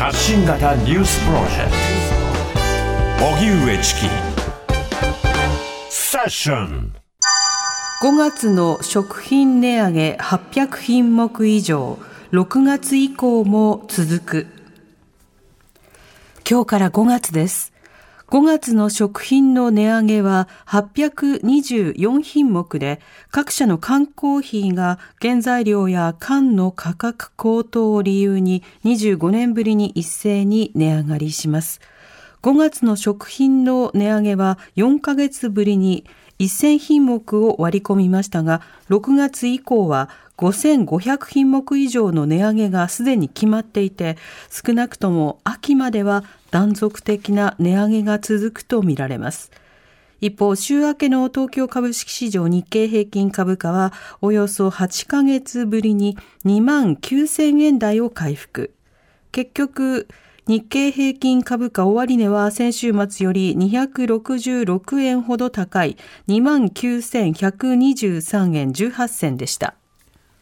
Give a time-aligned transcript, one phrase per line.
[0.00, 1.70] 発信型ニュースプロジェク
[3.18, 3.26] ト。
[3.26, 4.00] 荻上チキ。
[5.90, 6.94] セッション
[8.02, 11.98] 5月の食品値上げ800品目以上。
[12.32, 14.46] 6月以降も続く。
[16.50, 17.74] 今日から5月です。
[18.30, 23.00] 5月の食品の値上げは824品目で、
[23.32, 31.80] 各社の缶コーヒーが原材料や缶の価格高騰を理由に25年ぶりに一斉に値上がりします。
[32.42, 36.04] 5月の食品の値上げは4ヶ月ぶりに
[36.44, 44.16] 1000品目を割り込みましたが、6月以降は5500品目以上の値上げがすでに決まっていて、
[44.50, 49.50] 少なくとも秋までは断続的な値上げが続くとみられます。
[50.22, 58.74] 一方、週明けの東京株式市場日経平均株価はおよそ8ヶ月ぶりに2万9000円台を回復。
[59.32, 60.08] 結局、
[60.50, 69.76] 日経平均株価終値は先週末より266円ほど高い29,123円18銭でした。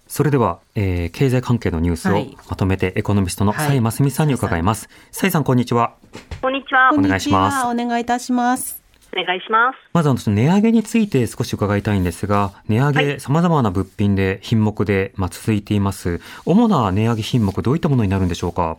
[0.07, 4.89] それでは、えー、経済関係のニュースをまとめて、エコノミストの蔡真澄さんに伺います。
[5.11, 5.93] 蔡、さん、こんにちは。
[6.41, 6.89] こんにちは。
[6.95, 7.67] お願いします。
[7.67, 8.83] お願いいたします。
[9.13, 9.77] お願いします。
[9.93, 16.23] まず、あの、値上げについて少し伺いたいんですが、値上げ、様々な物品で、品目で、まあ、続いています。
[16.47, 18.79] 主な値上げ品目、どういったものになるんでしょうか？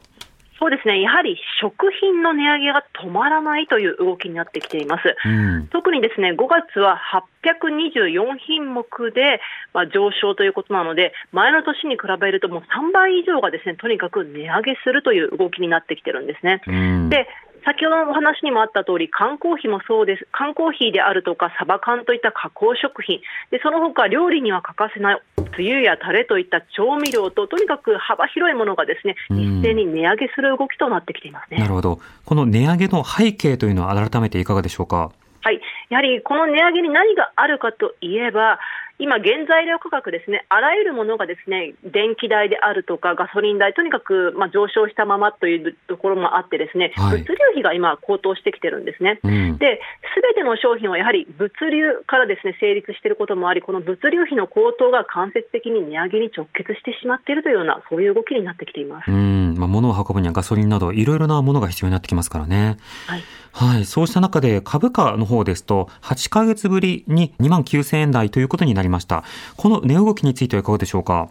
[0.59, 5.15] そうですね、やはり食品の値上げが止まらないという動きになってきています。
[5.25, 6.99] うん、特にですね、5月は
[7.41, 9.39] 824品目で、
[9.73, 16.61] まあ、上昇ということなので、前の年に比べるともう3倍以上がですね、とにかく値上げするという動きになってきてるんですね。
[16.67, 17.27] うん、で
[17.69, 20.27] 先ほどのお話にもあった通り、缶コーヒーもそうです。
[20.31, 23.21] 缶コーヒーであるとか、サバ缶といった加工食品。
[23.51, 25.21] で、その他、料理には欠かせない
[25.55, 31.59] つゆやタレといった調味料と、とにかく幅広いものがですね、一斉に値上げする動きとなってきていますね。
[31.59, 31.99] なるほど。
[32.25, 35.11] この値上げの背景というのは改めていかがでしょうか？
[35.41, 38.59] はい、やはりこの値上げに何があるかといえば、
[38.99, 49.19] 今、原材料価格ですね、あらゆるものがですね電気代であるとか、ガソリン代、とにかくまあ上昇したままというところもあって、ですね、はい、物流費が今、高騰してきてるんですね。
[49.23, 49.79] うん、で、
[50.13, 59.09] すべての商品はやはり物流からですね成立していることもあり、この物流費の高騰が間接的に値上げに直結してしまっているというような、そういう動きになってきています。
[59.09, 62.77] うんまあ、物を運ぶにはガソリンなど、いろいろなものが必要になってきますからね。
[63.07, 69.23] はい、はい、そうした中で株価の方ですと、8ヶ月ぶりに2万9000円台ということになりました。
[69.55, 71.29] ここの値動きについてはいかがでしょうか？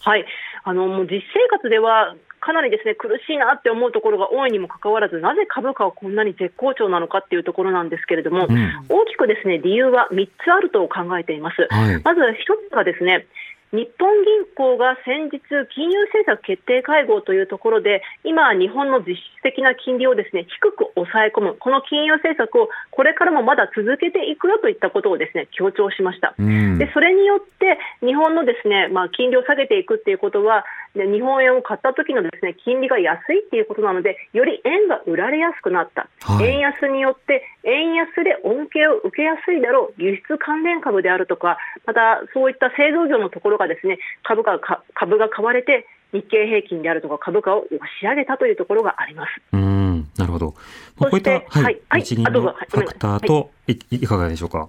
[0.00, 0.24] はい、
[0.64, 11.66] あのもう実生活ではかなりですね苦しいなって思うところが多いにもかかわらず、なぜ株価はこんなに絶好調なのかっていうところなんですけれども、うん、大きくですね理由は3つあると考えています。
[11.68, 13.26] はい、まず1つがですね
[13.72, 15.38] 日本銀行が先日、
[15.74, 26.34] 金融政策決定会合というところで、今、日本の実質的な金利をですね低く抑え込む、この金融政策をこれからもまだ続けていくよといったことをですね強調しました。
[26.36, 30.64] でそれによって日本のですね、まあ、金利を下げていくっていうことは、
[30.94, 49.28] で日本円を買った時のですね金利が安いっていうことなので、より円が売られやすくなった、はい、円安によって円安で恩恵を受けやすいだろう、輸出関連株であるとか、またそういった製造業のところがですね株価が株が買われて、日経平均であるとか株価を押し上げたというところがあります。
[49.52, 50.52] うんなるほど。
[50.98, 54.68] こういった、はい、日銀のファクターとい,、いかがでしょうか？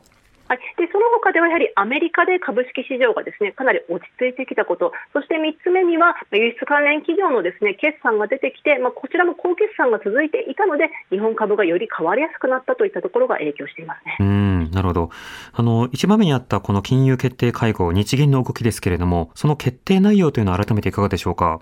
[0.52, 14.18] はい、でその他ではやはりアメリカで株式市場がですねかなり落ち着いてきたこと、そして3つ目には輸出関連企業のですね決算が出てきて、まあ、こちらも高決算が続いていたので、日本株がより変わりやすくなったといったところが影響していますね。
[14.20, 15.10] うんなるほど。
[15.54, 21.62] あの一番目にあったこの金融決定会合、日銀の動きですけれども、その決定内容というのは改めていかがでしょうか？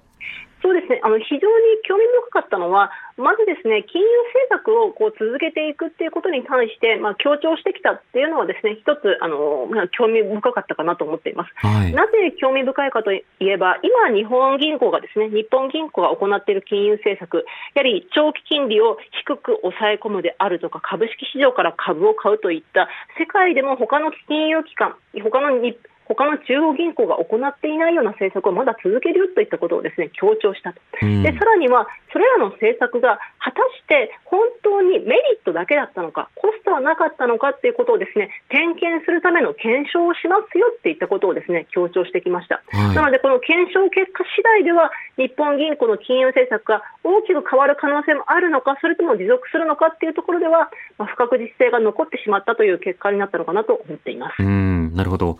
[0.62, 1.00] そうですね。
[1.04, 4.08] あの非常に興味深かったのは、まずですね金融
[4.52, 17.46] 政策をこう続けていくっていうことに関して、まあ、強調してきたっていうのは、ですね一つあの、まあ、興味深かったかなと思っています、はい、なぜ興味深いかといえば、今、日本銀行がですね日本銀行が行っている金融政策、
[17.76, 25.78] やはり長期金利を低く抑え込むであるとか、株式市場から株を買うといった、世界でも他の金融機関、他の日
[26.10, 42.64] 他の中央銀行が行っていないような政策をまだ続けるよといったことをですね強調したと、でさらにはそれらの政策が果たして本当にメリットだけだったのか、コストはなかったのかということをですね点検するための検証をしますよっていったことをですね強調してきました。
[42.74, 54.42] はい、なのでこの検証結果次第では日本銀行の金融政策が大きく変わる可能性もあるのか、それとも持続するのかっていうところでは、まあ、不確実性が残ってしまったという結果になったのかなと思っています。
[54.42, 55.38] うんなるほど。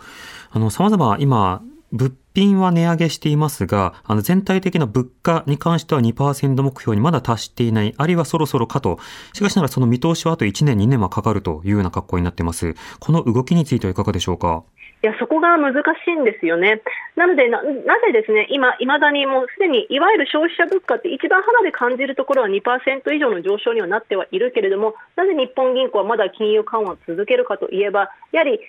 [0.52, 1.62] あの、様々今、
[1.92, 8.98] 物品は値上げしていますが、あの全体的な物価に関しては2%目標にまだ達していない、あるいはそろそろかと。
[9.32, 12.74] しかしながらその見通しはあと1年、2年はかかるというような格好になっています。
[13.00, 14.62] この動きについてはいかがでしょうか？
[15.02, 16.82] いや、そこが難しいんですよね。
[17.16, 28.60] なのでな、なぜですね、今、いまだにもうすでに、いわゆる消費者物価って一番肌で感じるところは2%以上の上昇にはなってはいるけれども、なぜ日本銀行はまだ金融緩和を続けるかといえば、やはり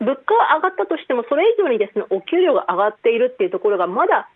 [0.00, 4.28] 物価は上がったとしても、それ以上にですねお給料が上がっているっていうところがまだ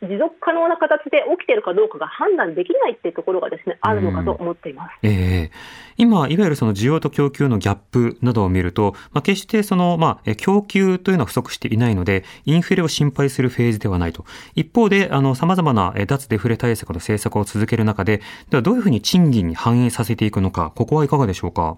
[0.00, 4.92] 持続可能な形で起きているかどうかが判断できないっていうところがですね、あるのかと思っています。
[5.02, 5.50] ええー、
[5.96, 14.24] 今、いわゆるその需要と供給のギャップなどを見ると、まあ、決してその、まあ、供給というのは不足していないので、インフレを心配するフェーズではないと。
[14.54, 21.76] 一方で、あの、様々な脱デフレ対策の政策を続ける中で、ではどういうふうに賃金に反映させていくのか、ここはいかがでしょうか？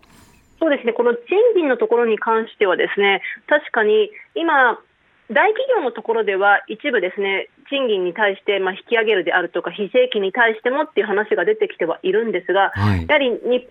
[0.60, 1.22] そうですね、この賃
[1.54, 4.78] 金のところに関してはですね、確かに今、
[5.30, 13.30] 大企業のところでは一部ですね、賃金に対してまあ引き上げるであるとか、非正規に対してもっていう話が出てきてはいるんですが、はい、やはり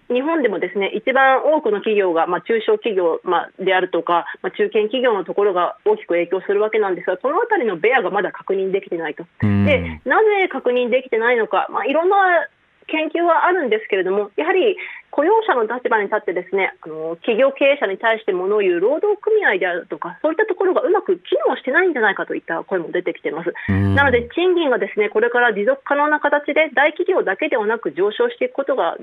[0.10, 9.26] 日本でもですね一番多くの企業が、まあ、中小企業、まあ、であるとか、まあ、中堅企業のところが大きく影響するわけなんですが、そのあたりのベアがまだ確認できてないと。
[9.42, 12.16] でなぜ確認できてないのか、まあ、いろんな
[12.92, 14.78] 研究はあるんですけれども、やはり
[15.12, 23.54] 雇用者の立場に立ってですねあの企業経営者に対して物を言う労働組合であるとかそういったところがうまく機能してないんじゃないかといった声も出てきています。
[23.70, 28.98] なので賃金がですねこれから持続可能な形で大企業だけではなく上昇していくことが、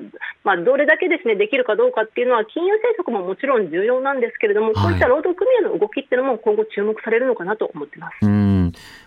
[0.45, 8.25] まあ、どれだけですねできるかどうかっていうのは金融政策ももちろん重要なんですけれども、こういった労働組合の動きっていうのも今後注目されるのかなと思ってます。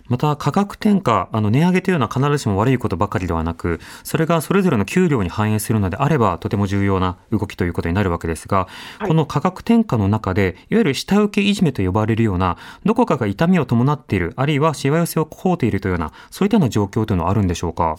[0.08, 8.66] また価格転嫁、あの値上げというのは必ずしも悪いことばかりではなく、それがそれぞれの給料に反映するのであれば、とても重要な動きということになるわけですが、
[8.98, 17.96] はい、この価格転嫁の中で、いわゆる下請けいじめと呼ばれるような、どこかが痛みを伴っている、あるいはしわ寄せを請うているというような、そういったような状況というのはあるんでしょうか？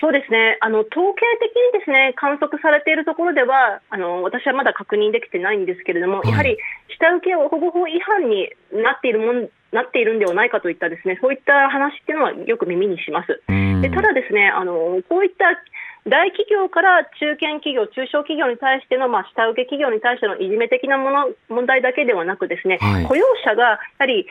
[0.00, 0.58] そうですね。
[0.60, 6.58] あの統計的にですね観測されているところではあの私はまだ確認できてないんですけれども、はい、やはり
[6.98, 13.42] 下請け保護法違反になっているもんなっているんではないかといったですねそういった話っていうのはよく耳にします。
[13.82, 15.46] でただですねあのこういった
[16.06, 24.26] 大企業から中堅企業、中小企業に対しての、まあ、下請け企業に対してのいじめ的なもの問題だけではなくですね、はい、雇用者がやはり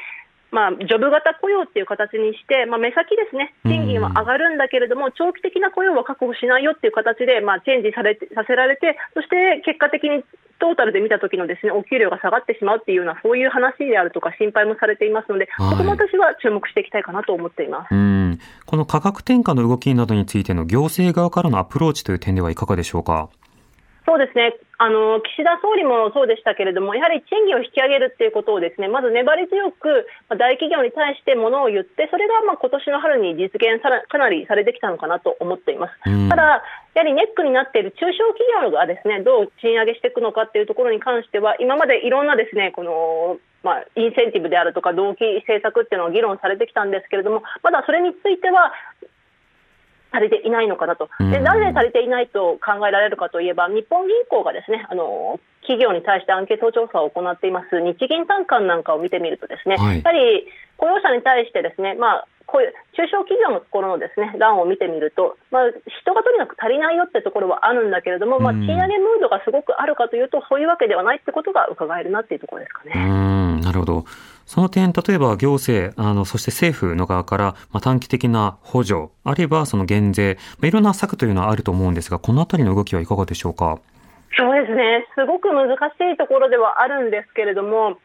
[0.54, 10.24] まあ、ジョブ型雇用っていう形にして、まあ、目先ですね、賃金は上がるんだけれども、長期的な雇用は確保しないよっていう形で、まあ、チェンジされてさせられて、そして結果的に
[10.60, 17.92] トータルで見た時のですねお給料が下がってしまうっていうような、そういう話であるとか、心配もされていますので、はい、そこも私は注目していきたいかなと思っています。
[17.92, 18.40] うん。
[18.68, 23.30] この価格転嫁の動きなどについての行政側からのアプローチという点ではいかがでしょうか？
[24.06, 24.54] そうですね
[24.84, 30.04] あの岸田総理もそうでしたけれども、やはり賃金を引き上げるということをですねまず粘り強く
[30.36, 35.96] 大企業に対してものを言って、それがまあ今年の春に実現さらかなりされてきたのかなと思っています。
[36.04, 36.68] ただ
[37.00, 48.74] やはりネックになっている中小企業がですねどう賃上げしていくのかというところに関しては、今までいろんなですねこのまあ、インセンティブであるとか動機政策っていうのを議論されてきたんですけれどもまだそれについては
[50.14, 60.46] 足りていないのかなと、でなぜ足りていないと考えられるかといえば、日本銀行がですねあの企業に対してアンケート調査を行っています日銀短観なんかを見てみると、ですね、はい、やはり
[60.78, 73.43] 雇用者に対してですね、まあ、こういう中小企業のところのですね欄を見てみると、まあ、人がとにかく足りないよってところはあるんだけれども、まあ、賃上げムードがすごくあるかというと、そういうわけではないってことが伺えるなっていうところですかね。
[73.74, 74.06] るほど。
[74.46, 83.80] その点、例えば行政、あの、そして政府の側から、まあ、短期的な補助、あるいはその減税、まあ、いろんな策というのはあると思うんですが、このあたりの動きはいかがでしょうか？
[84.38, 85.74] そうですね、すごく難し
[86.14, 87.98] いところではあるんですけれども、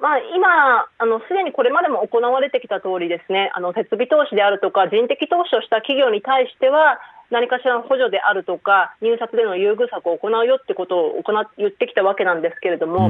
[0.00, 13.08] まあ、今、あのすでにこれまでも行われてきた通りですね、あの設備投資であるとか、人的投資をした企業に対しては、何かしらの補助であるとか、入札での優遇策を行うよってことを行言ってきたわけなんですけれども、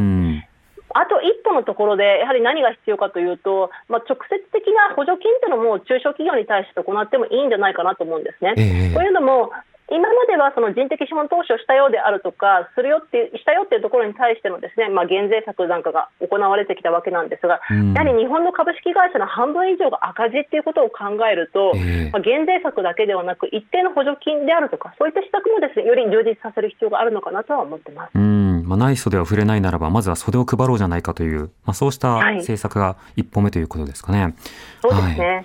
[0.94, 8.54] あと一歩のところで、やはり何が必要かというと、まあ、直接的な補助金というのも中小企業に対して行ってもいいんじゃないかなと思うんですね。
[8.56, 9.50] えー、というのも、
[9.90, 28.10] 今まではその人的資本投資をしたようであるとか、するよってしたよっていうところに対してのですね、まあ、減税策なんかが行われてきたわけなんですが、うん、やはり日本の株式会社の半分以上が赤字っていうことを考えると、えー、まあ、減税策だけではなく、一定の補助金であるとか、そういった施策もですね、より充実させる必要があるのかなとは思ってます。
[28.14, 28.33] うん
[28.64, 34.22] まあ、ない袖は触れないならば、まずは袖を配ろうじゃないかという、まあ、そうした政策が一歩目ということですかね。
[34.22, 34.34] はい、
[34.82, 35.26] そうですね。
[35.26, 35.44] はい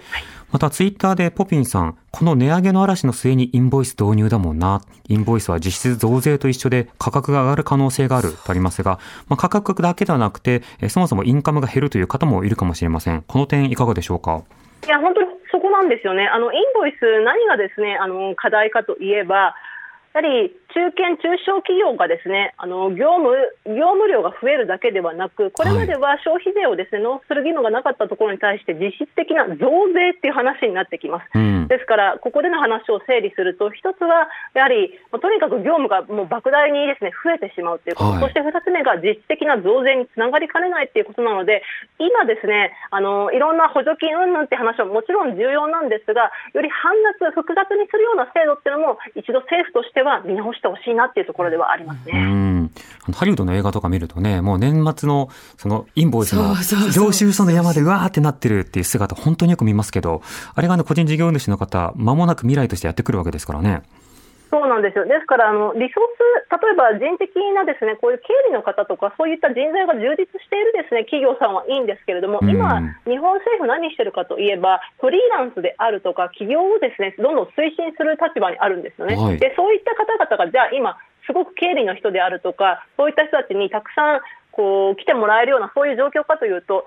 [0.51, 4.81] またツイッターでポピンさん、この値上げの嵐の末にインボイス導入だもんな。
[5.07, 8.97] インボイスは実質増税と一緒で価格が上がる可能性があるとありますが、
[9.27, 13.21] まあ、価格だけではなくて、そもそもインカムが減るという方もいるかもしれません。
[13.27, 14.41] この点いかがでしょうか？
[14.87, 16.27] いや、本当にそこなんですよね。
[16.27, 19.53] あの、インボイス、何がですね、あの、課題かといえば、や
[20.15, 23.33] はり中堅・中小企業がですねあの業務
[23.65, 29.55] 業務量が増えるだけではなく、これまでは消費税をですね納付する義務がなかったところに対して、実質的な増
[29.93, 31.29] 税っていう話になってきます。
[31.33, 41.63] うん、ですから、ここでの話を整理すると、一つはやはり、とにかく業務がもう莫大にですね増えてしまうということ、はい、そして二つ目が実質的な増税につながりかねないということなので、
[41.97, 52.13] 今ですねあのいろんな補助金云々って話はもちろん重要なんですが、より煩雑、複雑にするような制度っていうのも、一度政府としては見直してほしいなっていうところではありますね。
[52.13, 52.71] うん
[53.13, 56.55] ハリウッドの映画とか見るとね、もう年末のそのインボイスの
[56.95, 60.21] 領収書の山でうわーってなってるっていう姿、本当によく見ますけど、
[60.53, 63.81] あれがね、個人事業主の方、間もなく未来としてやってくるわけですからね。
[64.49, 65.05] そうなんですよ。
[65.05, 79.15] ですから、あの、リソース、例えば人的なですね、こういう経理の方とか、そういった人材が充実しているですね、企業さんはいいんですけれども、今、日本政府何してるかといえば、フリーランスであるとか、企業をですね、どんどん推進する立場にあるんですよね。
[79.15, 86.85] はい、で、そういった方々が、じゃあ今、すごく経理の人であるとか、そういった人たちにたくさんこう来てもらえるような、そういう状況かというと、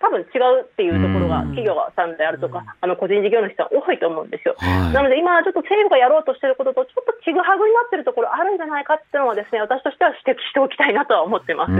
[0.00, 4.54] 多分違うっていうところが企業さんであるとか、あの個人事業主さん多いと思うんですよ。
[4.58, 11.72] はい、なので今ちょっと政府がやろうとしていることとちょっとちぐはぐになっているところあるんじゃないかっていうのはですね、私としては指摘しておきたいなとは思ってます。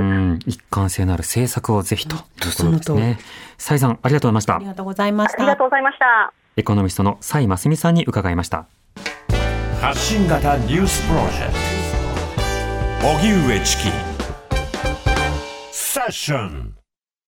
[0.47, 3.18] 一貫性のある政策をぜひということですね。
[3.59, 4.56] 蔡さんありがとうございました。
[4.56, 5.38] ありがとうございました。
[5.38, 6.33] ありがとうございました。
[6.56, 8.66] エコノミストの蔡真澄さんに伺いました。
[9.80, 11.52] 発信型ニュースプロジェク
[13.02, 13.83] ト荻上チキ
[15.71, 16.84] セッション